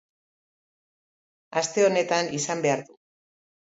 Aste 1.63 1.87
honetan 1.91 2.35
izan 2.43 2.69
behar 2.69 2.87
du. 2.91 3.03